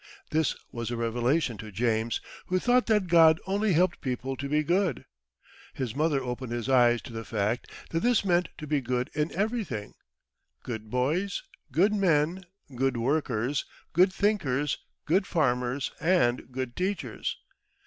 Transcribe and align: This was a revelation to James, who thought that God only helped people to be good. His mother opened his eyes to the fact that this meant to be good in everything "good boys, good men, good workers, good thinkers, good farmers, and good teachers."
This 0.31 0.55
was 0.71 0.89
a 0.89 0.97
revelation 0.97 1.59
to 1.59 1.71
James, 1.71 2.21
who 2.47 2.57
thought 2.57 2.87
that 2.87 3.05
God 3.05 3.39
only 3.45 3.73
helped 3.73 4.01
people 4.01 4.35
to 4.37 4.49
be 4.49 4.63
good. 4.63 5.05
His 5.75 5.95
mother 5.95 6.23
opened 6.23 6.51
his 6.51 6.67
eyes 6.67 7.03
to 7.03 7.13
the 7.13 7.23
fact 7.23 7.69
that 7.91 7.99
this 7.99 8.25
meant 8.25 8.49
to 8.57 8.65
be 8.65 8.81
good 8.81 9.11
in 9.13 9.31
everything 9.33 9.93
"good 10.63 10.89
boys, 10.89 11.43
good 11.71 11.93
men, 11.93 12.45
good 12.75 12.97
workers, 12.97 13.63
good 13.93 14.11
thinkers, 14.11 14.79
good 15.05 15.27
farmers, 15.27 15.91
and 15.99 16.51
good 16.51 16.75
teachers." 16.75 17.37